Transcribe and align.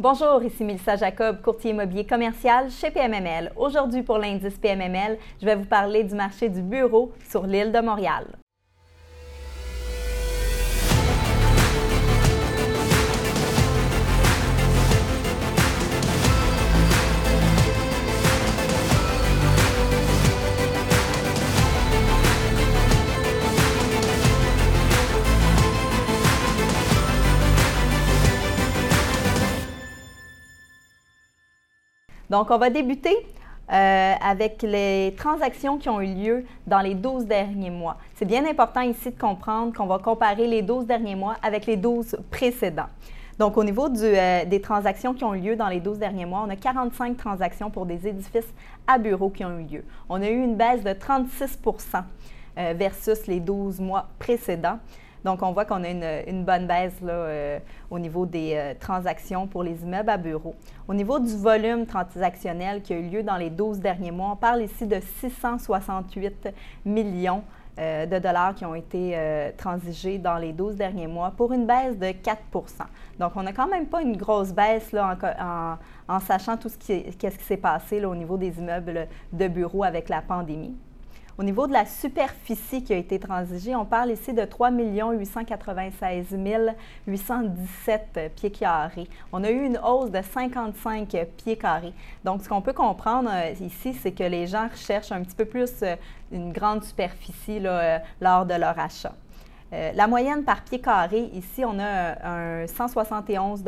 Bonjour, 0.00 0.44
ici 0.44 0.62
Mélissa 0.62 0.94
Jacob, 0.94 1.42
courtier 1.42 1.72
immobilier 1.72 2.06
commercial 2.06 2.70
chez 2.70 2.92
PMML. 2.92 3.50
Aujourd'hui, 3.56 4.04
pour 4.04 4.18
l'indice 4.18 4.56
PMML, 4.56 5.18
je 5.40 5.44
vais 5.44 5.56
vous 5.56 5.64
parler 5.64 6.04
du 6.04 6.14
marché 6.14 6.48
du 6.48 6.62
bureau 6.62 7.12
sur 7.28 7.44
l'île 7.44 7.72
de 7.72 7.80
Montréal. 7.80 8.38
Donc, 32.30 32.50
on 32.50 32.58
va 32.58 32.70
débuter 32.70 33.16
euh, 33.70 34.14
avec 34.22 34.62
les 34.62 35.14
transactions 35.16 35.78
qui 35.78 35.88
ont 35.88 36.00
eu 36.00 36.14
lieu 36.14 36.44
dans 36.66 36.80
les 36.80 36.94
12 36.94 37.26
derniers 37.26 37.70
mois. 37.70 37.96
C'est 38.14 38.24
bien 38.24 38.46
important 38.46 38.80
ici 38.80 39.10
de 39.10 39.18
comprendre 39.18 39.74
qu'on 39.74 39.86
va 39.86 39.98
comparer 39.98 40.46
les 40.46 40.62
12 40.62 40.86
derniers 40.86 41.14
mois 41.14 41.36
avec 41.42 41.66
les 41.66 41.76
12 41.76 42.16
précédents. 42.30 42.88
Donc, 43.38 43.56
au 43.56 43.64
niveau 43.64 43.88
euh, 43.88 44.44
des 44.44 44.60
transactions 44.60 45.14
qui 45.14 45.22
ont 45.24 45.34
eu 45.34 45.40
lieu 45.40 45.56
dans 45.56 45.68
les 45.68 45.80
12 45.80 45.98
derniers 45.98 46.26
mois, 46.26 46.44
on 46.46 46.50
a 46.50 46.56
45 46.56 47.16
transactions 47.16 47.70
pour 47.70 47.86
des 47.86 48.08
édifices 48.08 48.52
à 48.86 48.98
bureaux 48.98 49.30
qui 49.30 49.44
ont 49.44 49.58
eu 49.58 49.64
lieu. 49.64 49.84
On 50.08 50.20
a 50.20 50.28
eu 50.28 50.42
une 50.42 50.56
baisse 50.56 50.82
de 50.82 50.90
36% 50.90 52.02
euh, 52.58 52.74
versus 52.76 53.26
les 53.26 53.38
12 53.38 53.80
mois 53.80 54.08
précédents. 54.18 54.78
Donc, 55.24 55.42
on 55.42 55.52
voit 55.52 55.64
qu'on 55.64 55.82
a 55.84 55.90
une, 55.90 56.44
bonne 56.44 56.66
baisse 56.66 56.94
euh, 57.02 57.58
au 57.90 57.98
niveau 57.98 58.26
des 58.26 58.54
euh, 58.54 58.74
transactions 58.78 59.46
pour 59.46 59.62
les 59.62 59.82
immeubles 59.82 60.10
à 60.10 60.16
bureaux. 60.16 60.54
Au 60.86 60.94
niveau 60.94 61.18
du 61.18 61.36
volume 61.36 61.86
transactionnel 61.86 62.82
qui 62.82 62.94
a 62.94 62.98
eu 62.98 63.08
lieu 63.08 63.22
dans 63.22 63.36
les 63.36 63.50
12 63.50 63.80
derniers 63.80 64.10
mois, 64.10 64.30
on 64.32 64.36
parle 64.36 64.62
ici 64.62 64.86
de 64.86 65.00
668 65.20 66.48
millions 66.84 67.42
euh, 67.78 68.06
de 68.06 68.18
dollars 68.18 68.54
qui 68.54 68.64
ont 68.64 68.74
été 68.74 69.16
transigés 69.56 70.18
dans 70.18 70.36
les 70.36 70.52
12 70.52 70.76
derniers 70.76 71.06
mois 71.06 71.32
pour 71.36 71.52
une 71.52 71.66
baisse 71.66 71.98
de 71.98 72.06
4% 72.06 72.34
Donc, 73.18 73.32
on 73.36 73.42
n'a 73.42 73.52
quand 73.52 73.68
même 73.68 73.86
pas 73.86 74.02
une 74.02 74.16
grosse 74.16 74.52
baisse 74.52 74.94
en, 76.08 76.20
sachant 76.20 76.56
tout 76.56 76.68
ce 76.68 76.78
qui, 76.78 77.02
qui 77.02 77.30
s'est 77.30 77.56
passé 77.56 78.04
au 78.04 78.14
niveau 78.14 78.36
des 78.36 78.58
immeubles 78.58 79.08
de 79.32 79.48
bureaux 79.48 79.84
avec 79.84 80.08
la 80.08 80.22
pandémie. 80.22 80.76
Au 81.40 81.44
niveau 81.44 81.68
de 81.68 81.72
la 81.72 81.86
superficie 81.86 82.82
qui 82.82 82.92
a 82.92 82.96
été 82.96 83.20
transigée, 83.20 83.76
on 83.76 83.84
parle 83.84 84.10
ici 84.10 84.32
de 84.32 84.44
3 84.44 84.72
896 84.72 86.36
817 87.06 88.32
pieds 88.34 88.50
carrés. 88.50 89.06
On 89.30 89.44
a 89.44 89.50
eu 89.50 89.64
une 89.64 89.78
hausse 89.78 90.10
de 90.10 90.20
55 90.20 91.16
pieds 91.36 91.56
carrés. 91.56 91.92
Donc, 92.24 92.42
ce 92.42 92.48
qu'on 92.48 92.60
peut 92.60 92.72
comprendre 92.72 93.30
euh, 93.32 93.52
ici, 93.64 93.94
c'est 93.94 94.10
que 94.10 94.24
les 94.24 94.48
gens 94.48 94.66
recherchent 94.68 95.12
un 95.12 95.22
petit 95.22 95.36
peu 95.36 95.44
plus 95.44 95.70
euh, 95.84 95.94
une 96.32 96.52
grande 96.52 96.82
superficie 96.82 97.60
euh, 97.64 98.00
lors 98.20 98.44
de 98.44 98.54
leur 98.54 98.76
achat. 98.76 99.14
la 99.70 100.08
moyenne 100.08 100.42
par 100.42 100.62
pied 100.64 100.80
carré, 100.80 101.30
ici, 101.34 101.64
on 101.64 101.78
a 101.78 102.26
un 102.26 102.66
171 102.66 103.62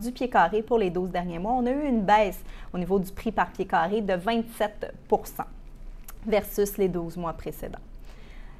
du 0.00 0.10
pied 0.10 0.28
carré 0.28 0.60
pour 0.62 0.78
les 0.78 0.90
12 0.90 1.10
derniers 1.10 1.38
mois. 1.38 1.52
On 1.52 1.66
a 1.66 1.70
eu 1.70 1.86
une 1.86 2.02
baisse 2.02 2.42
au 2.74 2.78
niveau 2.78 2.98
du 2.98 3.12
prix 3.12 3.30
par 3.30 3.52
pied 3.52 3.66
carré 3.66 4.00
de 4.00 4.14
27 4.14 4.92
versus 6.26 6.76
les 6.78 6.88
12 6.88 7.16
mois 7.16 7.32
précédents. 7.32 7.78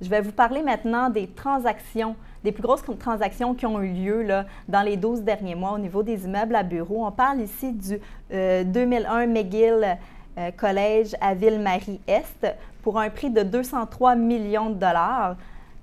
Je 0.00 0.08
vais 0.08 0.20
vous 0.20 0.32
parler 0.32 0.62
maintenant 0.62 1.08
des 1.08 1.28
transactions, 1.28 2.16
des 2.42 2.52
plus 2.52 2.62
grosses 2.62 2.82
transactions 2.98 3.54
qui 3.54 3.64
ont 3.64 3.80
eu 3.80 3.92
lieu 3.92 4.22
là, 4.22 4.44
dans 4.68 4.82
les 4.82 4.96
12 4.96 5.22
derniers 5.22 5.54
mois 5.54 5.72
au 5.72 5.78
niveau 5.78 6.02
des 6.02 6.24
immeubles 6.24 6.56
à 6.56 6.62
bureaux. 6.62 7.06
On 7.06 7.12
parle 7.12 7.40
ici 7.40 7.72
du 7.72 7.98
2001 8.30 8.34
euh, 8.34 9.26
McGill 9.26 9.98
euh, 10.36 10.50
Collège 10.56 11.14
à 11.20 11.34
Ville-Marie-Est 11.34 12.54
pour 12.82 12.98
un 12.98 13.08
prix 13.08 13.30
de 13.30 13.42
203 13.42 14.16
millions 14.16 14.70
de 14.70 14.74
dollars. 14.74 15.36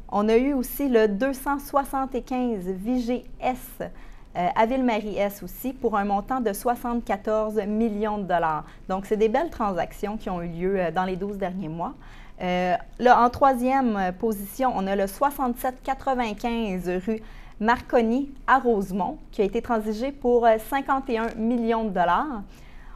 On 0.10 0.28
a 0.28 0.36
eu 0.36 0.54
aussi 0.54 0.90
le 0.90 1.08
275 1.08 2.66
VGS 2.68 3.90
euh, 4.38 4.48
à 4.56 4.66
Ville-Marie-S 4.66 5.44
aussi 5.44 5.74
pour 5.74 5.98
un 5.98 6.06
montant 6.06 6.40
de 6.40 6.54
74 6.54 7.56
millions 7.68 8.18
de 8.18 8.24
dollars. 8.24 8.64
Donc, 8.88 9.06
c'est 9.06 9.18
des 9.18 9.28
belles 9.28 9.50
transactions 9.50 10.16
qui 10.16 10.30
ont 10.30 10.42
eu 10.42 10.48
lieu 10.48 10.80
euh, 10.80 10.92
dans 10.92 11.04
les 11.04 11.18
12 11.18 11.38
derniers 11.38 11.68
mois. 11.68 11.94
Euh, 12.42 12.76
là, 13.00 13.22
en 13.22 13.30
troisième 13.30 14.14
position, 14.20 14.72
on 14.74 14.88
a 14.88 14.96
le 14.96 15.06
6795 15.06 16.90
rue 17.06 17.20
Marconi 17.60 18.30
à 18.48 18.58
Rosemont 18.60 19.18
qui 19.32 19.42
a 19.42 19.46
été 19.46 19.62
transigé 19.62 20.14
pour 20.14 20.48
51 20.70 21.36
millions 21.36 21.84
de 21.84 21.90
dollars. 21.90 22.42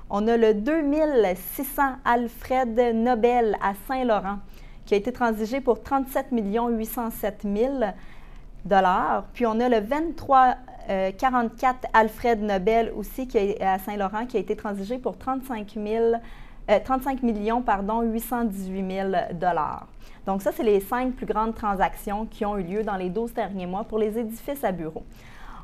On 0.09 0.28
a 0.28 0.38
le 0.38 0.53
2600 0.53 1.81
Alfred 2.06 2.79
Nobel 2.95 3.57
à 3.62 3.74
Saint-Laurent 3.88 4.40
qui 4.85 4.94
a 4.94 4.97
été 4.97 5.12
transigé 5.12 5.62
pour 5.62 5.84
37 5.84 6.28
807 6.31 7.41
000 7.44 7.74
dollars. 8.66 9.25
Puis 9.34 9.45
on 9.45 9.59
a 9.59 9.69
le 9.69 9.79
23 9.79 10.56
44 10.88 11.75
euh, 11.75 11.88
Alfred 11.94 12.41
Nobel 12.41 12.91
aussi 12.96 13.28
qui 13.28 13.38
est 13.38 13.62
à 13.62 13.79
Saint-Laurent 13.79 14.25
qui 14.25 14.38
a 14.38 14.40
été 14.40 14.56
transigé 14.56 14.97
pour 14.97 15.18
35 15.18 15.78
35 16.84 17.19
euh, 17.23 17.25
millions 17.25 17.62
pardon, 17.62 18.01
818 18.01 18.91
000 18.91 19.09
dollars. 19.34 19.88
Donc 20.25 20.41
ça, 20.41 20.51
c'est 20.51 20.63
les 20.63 20.79
cinq 20.79 21.13
plus 21.13 21.25
grandes 21.25 21.53
transactions 21.53 22.25
qui 22.25 22.45
ont 22.45 22.57
eu 22.57 22.63
lieu 22.63 22.84
dans 22.84 22.95
les 22.95 23.09
12 23.09 23.34
derniers 23.34 23.68
mois 23.68 23.84
pour 23.84 24.00
les 24.00 24.18
édifices 24.18 24.63
à 24.63 24.72
bureaux. 24.72 25.06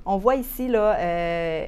On 0.05 0.17
voit 0.17 0.35
ici 0.35 0.67
là, 0.67 0.95
euh, 0.97 1.67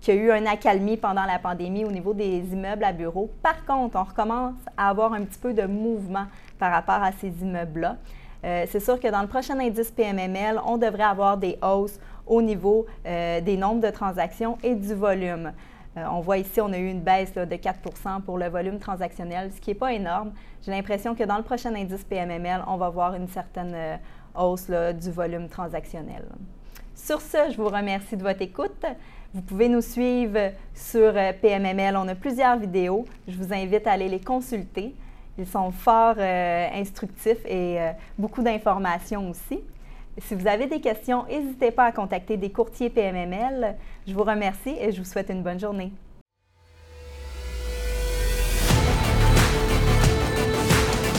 qu'il 0.00 0.14
y 0.14 0.18
a 0.18 0.20
eu 0.20 0.30
un 0.30 0.46
accalmie 0.46 0.96
pendant 0.96 1.24
la 1.24 1.38
pandémie 1.38 1.84
au 1.84 1.90
niveau 1.90 2.14
des 2.14 2.40
immeubles 2.52 2.84
à 2.84 2.92
bureaux. 2.92 3.30
Par 3.42 3.64
contre, 3.66 3.96
on 3.98 4.04
recommence 4.04 4.54
à 4.76 4.88
avoir 4.88 5.12
un 5.12 5.24
petit 5.24 5.38
peu 5.38 5.52
de 5.52 5.64
mouvement 5.66 6.26
par 6.58 6.72
rapport 6.72 7.02
à 7.02 7.12
ces 7.12 7.28
immeubles-là. 7.42 7.96
C'est 8.42 8.80
sûr 8.80 8.98
que 8.98 9.08
dans 9.08 9.22
le 9.22 9.28
prochain 9.28 9.58
indice 9.60 9.90
PMML, 9.90 10.60
on 10.66 10.76
devrait 10.76 11.04
avoir 11.04 11.36
des 11.36 11.58
hausses 11.62 11.98
au 12.26 12.42
niveau 12.42 12.86
euh, 13.06 13.40
des 13.40 13.56
nombres 13.56 13.80
de 13.80 13.90
transactions 13.90 14.58
et 14.62 14.74
du 14.74 14.94
volume. 14.94 15.52
Euh, 15.96 16.04
on 16.10 16.20
voit 16.20 16.38
ici, 16.38 16.60
on 16.60 16.72
a 16.72 16.78
eu 16.78 16.88
une 16.88 17.00
baisse 17.00 17.34
de 17.34 17.44
4% 17.44 18.22
pour 18.22 18.38
le 18.38 18.48
volume 18.48 18.78
transactionnel, 18.78 19.52
ce 19.52 19.60
qui 19.60 19.70
n'est 19.70 19.74
pas 19.74 19.92
énorme. 19.92 20.32
J'ai 20.62 20.70
l'impression 20.70 21.14
que 21.14 21.24
dans 21.24 21.36
le 21.36 21.42
prochain 21.42 21.74
indice 21.74 22.04
PMML, 22.04 22.62
on 22.66 22.76
va 22.76 22.88
voir 22.88 23.14
une 23.14 23.28
certaine 23.28 23.72
euh, 23.74 23.96
hausse 24.34 24.70
du 24.70 25.10
volume 25.10 25.48
transactionnel. 25.48 26.24
Sur 26.94 27.20
ce, 27.20 27.50
je 27.50 27.56
vous 27.56 27.68
remercie 27.68 28.16
de 28.16 28.22
votre 28.22 28.42
écoute. 28.42 28.84
Vous 29.34 29.42
pouvez 29.42 29.68
nous 29.68 29.80
suivre 29.80 30.52
sur 30.74 31.12
PMML. 31.40 31.96
On 31.96 32.06
a 32.06 32.14
plusieurs 32.14 32.58
vidéos. 32.58 33.06
Je 33.26 33.36
vous 33.36 33.52
invite 33.52 33.86
à 33.86 33.92
aller 33.92 34.08
les 34.08 34.20
consulter. 34.20 34.94
Ils 35.38 35.46
sont 35.46 35.70
fort 35.70 36.18
instructifs 36.18 37.44
et 37.46 37.78
beaucoup 38.18 38.42
d'informations 38.42 39.30
aussi. 39.30 39.60
Si 40.18 40.34
vous 40.34 40.46
avez 40.46 40.66
des 40.66 40.80
questions, 40.80 41.24
n'hésitez 41.26 41.70
pas 41.70 41.84
à 41.84 41.92
contacter 41.92 42.36
des 42.36 42.50
courtiers 42.50 42.90
PMML. 42.90 43.76
Je 44.06 44.12
vous 44.12 44.24
remercie 44.24 44.76
et 44.78 44.92
je 44.92 44.98
vous 44.98 45.06
souhaite 45.06 45.30
une 45.30 45.42
bonne 45.42 45.58
journée. 45.58 45.90